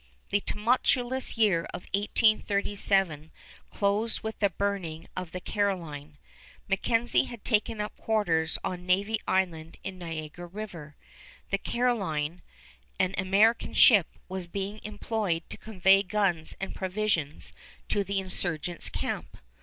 The 0.29 0.39
tumultuous 0.39 1.37
year 1.37 1.65
of 1.75 1.83
1837 1.93 3.29
closed 3.71 4.21
with 4.23 4.39
the 4.39 4.49
burning 4.49 5.07
of 5.15 5.29
the 5.31 5.39
Caroline. 5.39 6.17
MacKenzie 6.67 7.25
had 7.27 7.43
taken 7.45 7.79
up 7.79 7.95
quarters 7.97 8.57
on 8.63 8.87
Navy 8.87 9.19
Island 9.27 9.77
in 9.83 9.99
Niagara 9.99 10.47
River. 10.47 10.95
The 11.51 11.59
Caroline, 11.59 12.41
an 12.99 13.13
American 13.15 13.75
ship, 13.75 14.07
was 14.27 14.47
being 14.47 14.79
employed 14.81 15.43
to 15.51 15.57
convey 15.57 16.01
guns 16.01 16.57
and 16.59 16.73
provisions 16.73 17.53
to 17.89 18.03
the 18.03 18.19
insurgents' 18.19 18.89
camp. 18.89 19.37